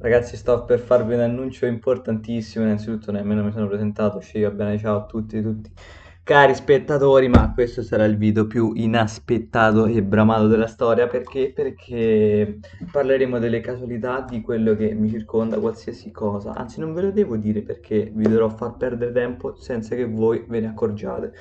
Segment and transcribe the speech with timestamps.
[0.00, 2.64] Ragazzi, sto per farvi un annuncio importantissimo.
[2.64, 4.20] Innanzitutto, nemmeno mi sono presentato.
[4.20, 5.72] Ci bene, ciao a tutti, tutti.
[6.22, 11.50] Cari spettatori, ma questo sarà il video più inaspettato e bramato della storia perché?
[11.52, 12.60] Perché
[12.92, 16.52] parleremo delle casualità di quello che mi circonda, qualsiasi cosa.
[16.54, 20.44] Anzi, non ve lo devo dire perché vi dovrò far perdere tempo senza che voi
[20.46, 21.32] ve ne accorgiate.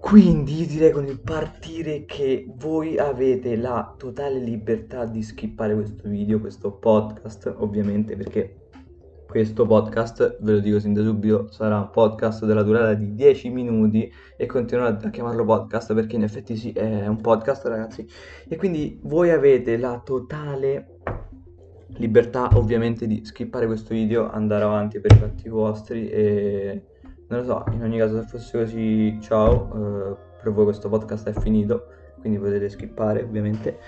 [0.00, 6.08] Quindi io direi con il partire che voi avete la totale libertà di skippare questo
[6.08, 8.70] video, questo podcast, ovviamente perché
[9.28, 13.50] questo podcast, ve lo dico sin da subito, sarà un podcast della durata di 10
[13.50, 18.04] minuti e continuerò a chiamarlo podcast perché in effetti sì, è un podcast ragazzi.
[18.48, 20.98] E quindi voi avete la totale
[21.98, 26.84] libertà ovviamente di skippare questo video, andare avanti per i fatti vostri e
[27.30, 31.28] non lo so, in ogni caso se fosse così, ciao, eh, per voi questo podcast
[31.28, 31.86] è finito,
[32.18, 33.78] quindi potete skippare ovviamente.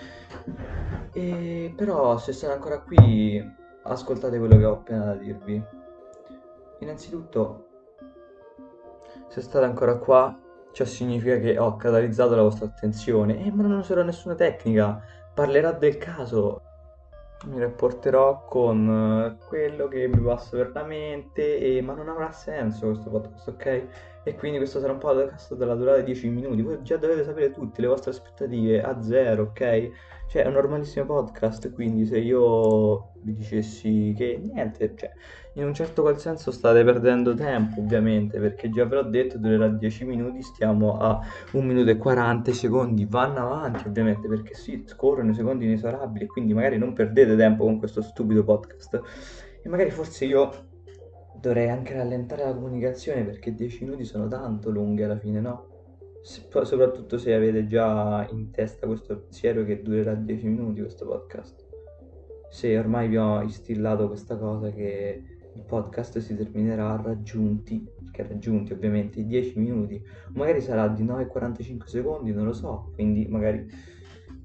[1.12, 3.44] E, però se siete ancora qui,
[3.82, 5.62] ascoltate quello che ho appena da dirvi.
[6.78, 7.66] Innanzitutto,
[9.26, 10.38] se state ancora qua,
[10.70, 13.44] ciò significa che ho catalizzato la vostra attenzione.
[13.44, 15.02] Eh, ma non userò nessuna tecnica,
[15.34, 16.62] parlerà del caso
[17.46, 21.82] mi rapporterò con eh, quello che mi passa per la mente, e...
[21.82, 23.86] ma non avrà senso questo podcast, ok?
[24.24, 26.62] E quindi questo sarà un podcast della durata di 10 minuti.
[26.62, 29.90] Voi già dovete sapere tutte le vostre aspettative a zero, ok?
[30.28, 35.10] Cioè, è un normalissimo podcast, quindi se io vi dicessi che niente, cioè,
[35.54, 39.68] in un certo qual senso state perdendo tempo, ovviamente, perché già ve l'ho detto, durerà
[39.68, 41.20] 10 minuti, stiamo a
[41.52, 46.54] 1 minuto e 40 secondi, vanno avanti, ovviamente, perché sì, scorrono i secondi inesorabili, quindi
[46.54, 49.02] magari non perdete tempo con questo stupido podcast.
[49.64, 50.70] E magari forse io
[51.42, 55.70] dovrei anche rallentare la comunicazione, perché 10 minuti sono tanto lunghi alla fine, no?
[56.22, 61.66] soprattutto se avete già in testa questo pensiero che durerà 10 minuti questo podcast.
[62.48, 68.72] Se ormai vi ho instillato questa cosa che il podcast si terminerà raggiunti, perché raggiunti
[68.72, 70.00] ovviamente i 10 minuti,
[70.34, 73.66] magari sarà di 9,45 secondi, non lo so, quindi magari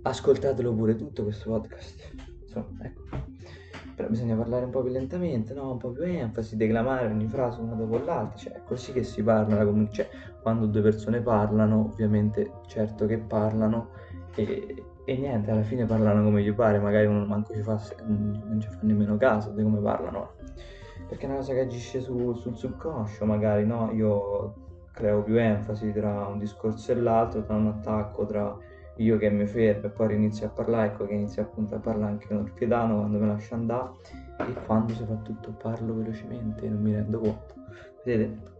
[0.02, 2.16] ascoltatelo pure tutto questo podcast.
[2.42, 2.97] Insomma, ecco.
[3.98, 5.72] Però bisogna parlare un po' più lentamente, no?
[5.72, 9.24] Un po' più enfasi, declamare ogni frase una dopo l'altra, cioè è così che si
[9.24, 10.08] parla, comun- cioè
[10.40, 13.90] quando due persone parlano, ovviamente certo che parlano
[14.36, 18.60] e, e, niente, alla fine parlano come gli pare, magari uno manco ci fa, non
[18.60, 20.34] ci fa nemmeno caso di come parlano,
[21.08, 23.92] perché è una cosa che agisce su, sul subconscio, magari, no?
[23.94, 24.54] Io
[24.92, 28.56] creo più enfasi tra un discorso e l'altro, tra un attacco, tra
[28.98, 32.14] io che mi fermo e poi inizio a parlare, ecco che inizio appunto a parlare
[32.14, 33.90] anche con il piedano quando me lascio andare
[34.40, 37.54] e quando soprattutto parlo velocemente e non mi rendo conto.
[38.04, 38.56] Vedete,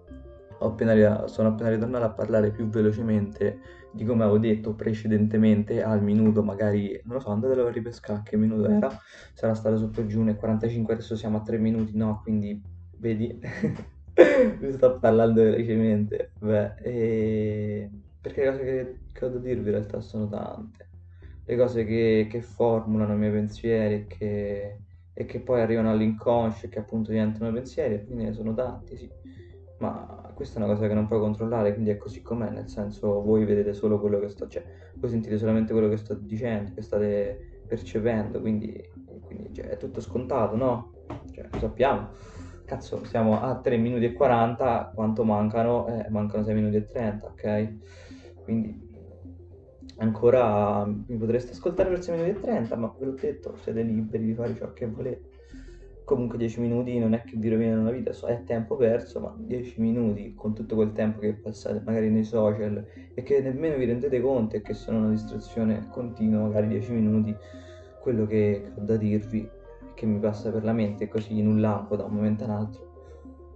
[0.60, 3.60] appena, sono appena ritornato a parlare più velocemente
[3.92, 8.38] di come avevo detto precedentemente al minuto, magari, non lo so, andatelo a ripescare che
[8.38, 8.92] minuto era,
[9.34, 12.62] sarà stato sotto giù nel 45, adesso siamo a 3 minuti, no, quindi
[12.98, 13.40] vedi,
[14.60, 17.90] mi sto parlando velocemente, beh, e
[18.22, 20.90] perché le cose che, che, ho da dirvi in realtà sono tante.
[21.46, 24.80] Le cose che, che formulano i miei pensieri che,
[25.14, 28.98] e che poi arrivano all'inconscio e che appunto diventano pensieri, e quindi ne sono tanti,
[28.98, 29.10] sì.
[29.80, 33.22] Ma questa è una cosa che non puoi controllare, quindi è così com'è, nel senso
[33.22, 34.64] voi vedete solo quello che sto, cioè
[34.96, 38.84] voi sentite solamente quello che sto dicendo, che state percependo, quindi,
[39.22, 40.94] quindi cioè, è tutto scontato, no?
[41.32, 42.10] Cioè, lo sappiamo.
[42.66, 45.88] Cazzo, siamo a 3 minuti e 40, quanto mancano?
[45.88, 47.74] Eh, mancano 6 minuti e 30, ok?
[48.48, 48.80] Quindi
[49.98, 54.24] ancora mi potreste ascoltare per 6 minuti e 30, ma ve l'ho detto, siete liberi
[54.24, 55.30] di fare ciò che volete.
[56.06, 59.82] Comunque 10 minuti non è che vi rovinano la vita, è tempo perso, ma 10
[59.82, 64.22] minuti con tutto quel tempo che passate magari nei social e che nemmeno vi rendete
[64.22, 67.36] conto e che sono una distrazione continua, magari 10 minuti,
[68.00, 69.50] quello che ho da dirvi,
[69.94, 72.87] che mi passa per la mente così in un lampo da un momento all'altro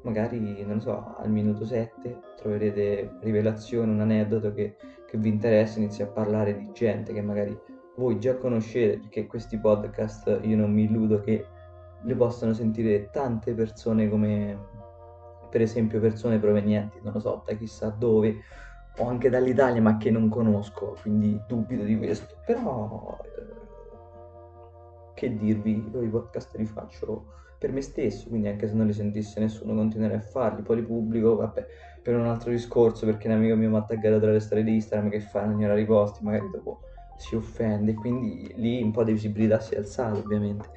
[0.03, 4.75] magari, non so, al minuto 7 troverete rivelazione, un aneddoto che,
[5.05, 7.57] che vi interessa, inizi a parlare di gente che magari
[7.95, 11.45] voi già conoscete, perché questi podcast io non mi illudo che
[12.03, 14.69] li possano sentire tante persone come
[15.49, 18.37] per esempio persone provenienti, non lo so, da chissà dove,
[18.97, 22.37] o anche dall'Italia ma che non conosco, quindi dubito di questo.
[22.45, 23.17] Però
[25.21, 27.25] che dirvi, io i podcast li faccio
[27.59, 30.81] per me stesso, quindi anche se non li sentisse nessuno continuerei a farli, poi li
[30.81, 31.67] pubblico, vabbè,
[32.01, 34.73] per un altro discorso, perché un amico mio mi ha taggato tra le storie di
[34.73, 36.79] Instagram che fa, non gliela riposti, magari dopo
[37.17, 40.69] si offende, quindi lì un po' di visibilità si è alzata ovviamente.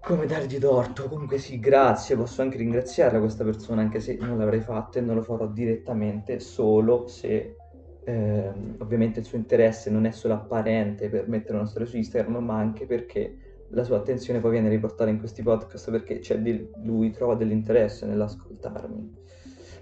[0.00, 1.08] Come dargli torto?
[1.08, 5.16] Comunque sì, grazie, posso anche ringraziarla questa persona, anche se non l'avrei fatto e non
[5.16, 7.56] lo farò direttamente, solo se
[8.08, 12.36] eh, ovviamente il suo interesse non è solo apparente per mettere una storia su Instagram,
[12.36, 13.36] ma anche perché
[13.70, 19.14] la sua attenzione poi viene riportata in questi podcast perché di lui trova dell'interesse nell'ascoltarmi.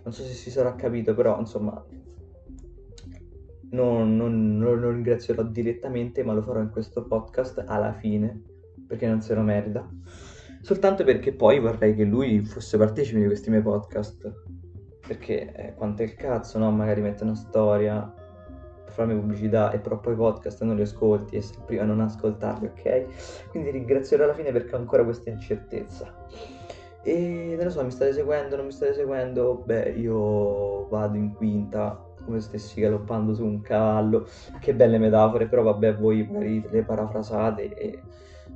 [0.05, 1.85] Non so se si sarà capito, però insomma
[3.73, 8.43] non, non, non lo ringrazierò direttamente, ma lo farò in questo podcast alla fine,
[8.87, 9.87] perché non se lo merita.
[10.62, 14.32] Soltanto perché poi vorrei che lui fosse partecipe di questi miei podcast.
[15.06, 16.71] Perché eh, quanto è il cazzo, no?
[16.71, 18.12] Magari mette una storia
[18.95, 22.67] farmi pubblicità e però poi podcast non li ascolti e sei prima a non ascoltarli,
[22.67, 23.49] ok?
[23.51, 26.12] Quindi ringrazierò alla fine perché ho ancora questa incertezza.
[27.03, 29.62] E non lo so, mi state seguendo, non mi state seguendo?
[29.67, 34.27] Beh, io vado in quinta come se stessi galoppando su un cavallo.
[34.59, 38.01] Che belle metafore, però vabbè, voi magari le parafrasate e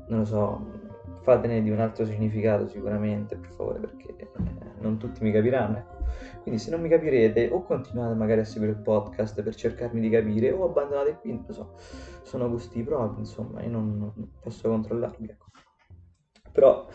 [0.07, 0.67] non lo so,
[1.29, 4.29] fatene di un altro significato sicuramente, per favore, perché eh,
[4.81, 5.77] non tutti mi capiranno.
[5.77, 5.97] Ecco.
[6.43, 10.09] Quindi se non mi capirete o continuate magari a seguire il podcast per cercarmi di
[10.09, 11.75] capire o abbandonate qui, non so,
[12.23, 15.29] sono gusti propri, insomma, io non, non posso controllarli.
[15.29, 15.47] Ecco.
[16.51, 16.87] Però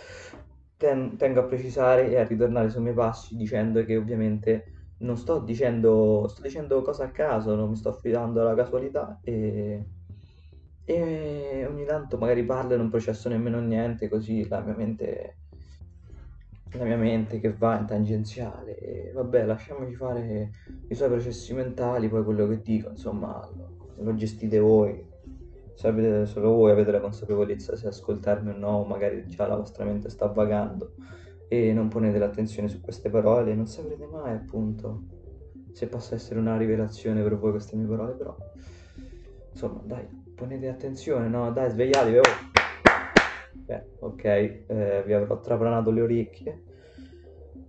[0.78, 5.40] ten, tengo a precisare e a ritornare sui miei passi dicendo che ovviamente non sto
[5.40, 9.86] dicendo, sto dicendo cose a caso, non mi sto affidando alla casualità e,
[10.86, 15.38] e ogni tanto magari parlo e non processo nemmeno niente, così la mia mente,
[16.74, 18.78] la mia mente che va in tangenziale.
[18.78, 20.52] E vabbè, lasciamoci fare
[20.90, 25.12] i suoi processi mentali, poi quello che dico, insomma, lo, lo gestite voi.
[25.76, 30.10] Sapete, solo voi avete la consapevolezza se ascoltarmi o no, magari già la vostra mente
[30.10, 30.94] sta vagando
[31.48, 35.04] e non ponete l'attenzione su queste parole, non saprete mai appunto
[35.72, 38.36] se possa essere una rivelazione per voi queste mie parole, però
[39.52, 41.52] insomma dai, ponete attenzione, no?
[41.52, 42.22] Dai, svegliatevi, oh!
[43.54, 46.64] Beh, ok, eh, vi avrò traplanato le orecchie,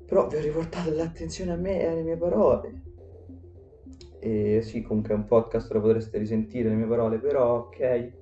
[0.06, 2.82] però vi ho riportato l'attenzione a me e alle mie parole.
[4.18, 8.12] E sì, comunque è un podcast, lo potreste risentire le mie parole, però ok,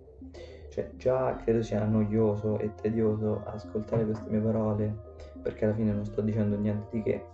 [0.68, 5.10] cioè già credo sia noioso e tedioso ascoltare queste mie parole
[5.42, 7.24] perché alla fine non sto dicendo niente di che,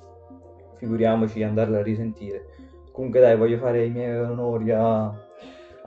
[0.76, 2.46] figuriamoci andarla a risentire.
[2.90, 5.06] Comunque dai, voglio fare i miei onori a,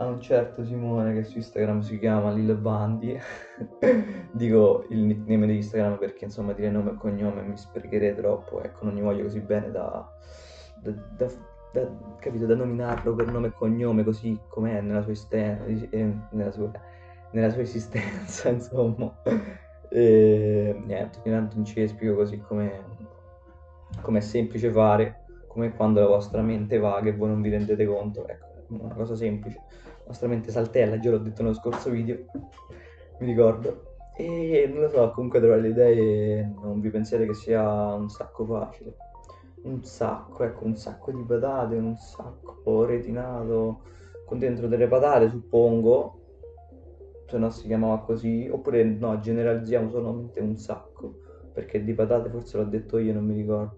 [0.01, 3.17] a un certo Simone che su Instagram si chiama Lil Bandi.
[4.31, 8.85] Dico il nickname di Instagram perché insomma dire nome e cognome mi sprecherei troppo, ecco,
[8.85, 10.09] non gli voglio così bene da,
[10.81, 11.31] da, da,
[11.71, 11.89] da,
[12.19, 16.71] capito, da nominarlo per nome e cognome così com'è nella sua, isten- eh, nella sua,
[17.31, 19.15] nella sua esistenza, insomma.
[19.89, 22.83] E niente, intanto non ci spiego così come
[24.13, 28.27] è semplice fare, come quando la vostra mente vaga e voi non vi rendete conto.
[28.27, 29.61] Ecco, una cosa semplice.
[30.01, 32.25] La vostra mente saltella, già l'ho detto nello scorso video,
[33.19, 33.89] mi ricordo.
[34.15, 38.45] E non lo so, comunque trovare le idee non vi pensiate che sia un sacco
[38.45, 38.95] facile.
[39.63, 43.81] Un sacco, ecco, un sacco di patate, un sacco retinato
[44.25, 46.19] con dentro delle patate, suppongo,
[47.27, 51.19] se no si chiamava così, oppure no, generalizziamo solamente un sacco,
[51.53, 53.77] perché di patate forse l'ho detto io, non mi ricordo.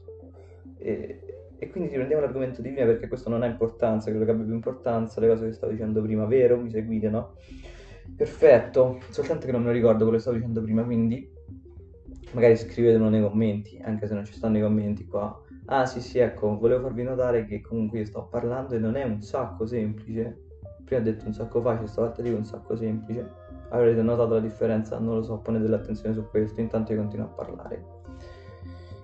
[0.77, 1.32] E,
[1.63, 4.53] e quindi riprendiamo l'argomento di prima perché questo non ha importanza, quello che abbia più
[4.53, 6.57] importanza, le cose che stavo dicendo prima, vero?
[6.57, 7.35] Mi seguite, no?
[8.15, 11.31] Perfetto, soltanto che non me lo ricordo quello che stavo dicendo prima, quindi
[12.31, 15.41] magari scrivetelo nei commenti, anche se non ci stanno i commenti qua.
[15.65, 19.03] Ah sì sì, ecco, volevo farvi notare che comunque io sto parlando e non è
[19.03, 20.41] un sacco semplice.
[20.83, 24.99] Prima ho detto un sacco facile, stavolta dico un sacco semplice avrete notato la differenza,
[24.99, 28.02] non lo so, ponete dell'attenzione su questo, intanto io continuo a parlare.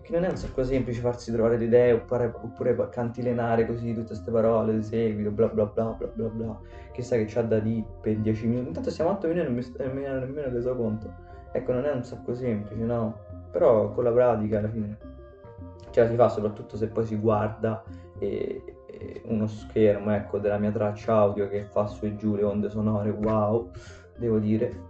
[0.10, 4.08] Che non è un sacco semplice farsi trovare le idee oppure, oppure cantilenare così tutte
[4.08, 6.60] queste parole di seguito, bla bla bla bla bla bla.
[6.94, 8.68] Chissà che c'ha da dire per 10 minuti.
[8.70, 11.14] Intanto siamo a 8 minuti e non mi sto nemmeno, nemmeno reso conto.
[11.52, 13.20] Ecco, non è un sacco semplice, no?
[13.52, 14.98] Però con la pratica alla fine
[15.92, 17.84] ce la si fa, soprattutto se poi si guarda
[18.18, 22.42] e, e uno schermo, ecco, della mia traccia audio che fa su e giù le
[22.42, 23.70] onde sonore, wow
[24.18, 24.88] devo dire.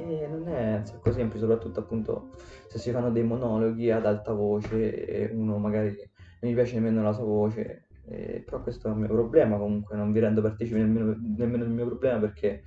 [0.00, 2.30] E non è sacco semplice, soprattutto appunto
[2.68, 5.94] se si fanno dei monologhi ad alta voce e uno magari
[6.40, 7.86] non gli piace nemmeno la sua voce.
[8.06, 11.72] Eh, però questo è un mio problema comunque, non vi rendo partecipi nemmeno, nemmeno del
[11.72, 12.62] mio problema perché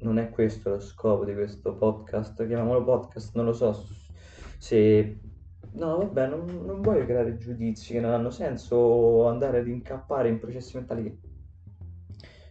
[0.00, 3.72] non è questo lo scopo di questo podcast, chiamiamolo podcast, non lo so
[4.58, 5.20] se...
[5.72, 10.38] No, vabbè, non, non voglio creare giudizi che non hanno senso andare ad incappare in
[10.38, 11.20] processi mentali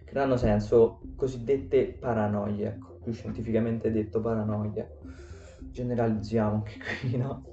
[0.04, 4.90] che non hanno senso, cosiddette paranoie, ecco più scientificamente detto paranoia.
[5.60, 7.44] Generalizziamo anche qui, no?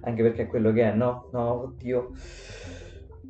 [0.00, 1.28] Anche perché è quello che è, no?
[1.32, 2.12] No, oddio.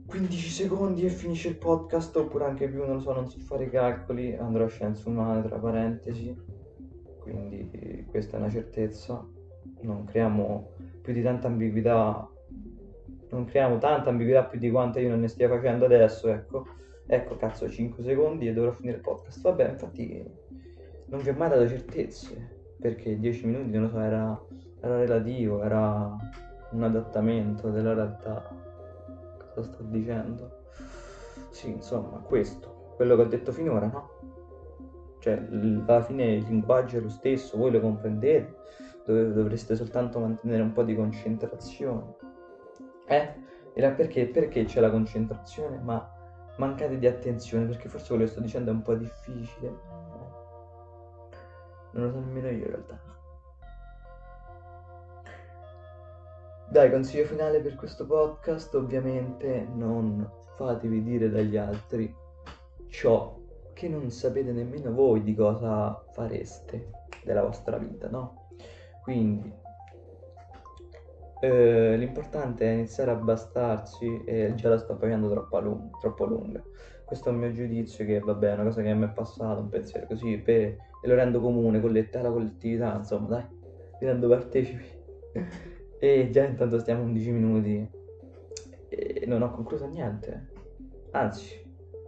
[0.07, 3.65] 15 secondi e finisce il podcast, oppure anche più, non lo so, non so fare
[3.65, 6.35] i calcoli, andrò a scienze umane tra parentesi.
[7.19, 9.27] Quindi questa è una certezza.
[9.81, 10.71] Non creiamo
[11.03, 12.31] più di tanta ambiguità.
[13.31, 16.67] Non creiamo tanta ambiguità più di quanta io non ne stia facendo adesso, ecco.
[17.09, 19.41] Ecco, cazzo, 5 secondi e dovrò finire il podcast.
[19.41, 20.25] Vabbè, infatti
[21.07, 22.55] non vi ho mai dato certezze.
[22.79, 24.41] perché 10 minuti, non lo so, era,
[24.81, 26.15] era relativo, era
[26.71, 28.49] un adattamento della realtà.
[29.55, 30.65] Cosa sto dicendo?
[31.51, 34.11] Sì, insomma, questo, quello che ho detto finora, no?
[35.21, 35.43] Cioè,
[35.87, 38.55] alla fine il linguaggio è lo stesso, voi lo comprendete,
[39.05, 42.15] dov- dovreste soltanto mantenere un po' di concentrazione.
[43.07, 43.35] Eh?
[43.73, 44.27] E perché?
[44.27, 46.09] Perché c'è la concentrazione, ma
[46.59, 49.96] mancate di attenzione, perché forse quello che sto dicendo è un po' difficile.
[51.97, 52.99] Non lo so nemmeno io in realtà.
[56.69, 62.15] Dai, consiglio finale per questo podcast, ovviamente non fatevi dire dagli altri
[62.89, 63.39] ciò
[63.73, 66.91] che non sapete nemmeno voi di cosa fareste
[67.25, 68.51] della vostra vita, no?
[69.03, 69.51] Quindi
[71.41, 76.63] eh, l'importante è iniziare a bastarsi e già la sto facendo troppo, lung- troppo lunga.
[77.07, 79.69] Questo è il mio giudizio che vabbè è una cosa che mi è passata, un
[79.69, 83.45] pensiero così, per, e lo rendo comune con le, la collettività, insomma dai,
[84.01, 84.85] vi rendo partecipi.
[86.01, 87.89] e già intanto stiamo 11 minuti
[88.89, 90.49] e non ho concluso niente.
[91.13, 91.65] Anzi,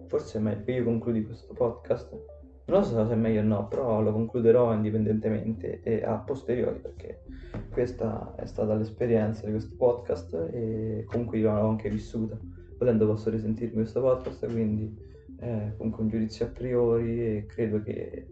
[0.08, 2.20] forse è meglio che io concludi questo podcast.
[2.64, 7.22] Non so se è meglio o no, però lo concluderò indipendentemente e a posteriori perché
[7.70, 12.36] questa è stata l'esperienza di questo podcast e comunque io l'ho anche vissuta.
[12.78, 14.96] Volendo posso risentirmi questo podcast, quindi
[15.36, 18.26] è comunque un giudizio a priori e credo che,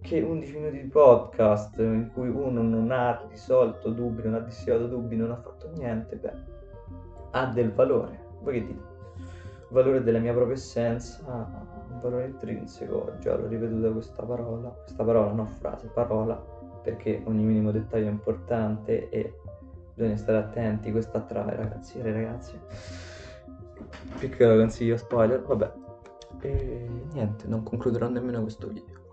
[0.00, 4.86] che 11 minuti di podcast in cui uno non ha risolto dubbi, non ha dissipato
[4.86, 6.32] dubbi, non ha fatto niente, beh,
[7.30, 8.18] ha del valore.
[8.42, 8.92] Voi che dite?
[9.68, 11.22] Valore della mia propria essenza,
[11.90, 17.44] un valore intrinseco, già l'ho ripetuta questa parola, questa parola, no frase, parola perché ogni
[17.44, 19.38] minimo dettaglio è importante e
[19.94, 23.13] bisogna stare attenti, questo attrae ragazzi e ragazze.
[24.18, 25.72] Piccolo consiglio spoiler, vabbè.
[26.40, 29.03] E niente, non concluderò nemmeno questo video.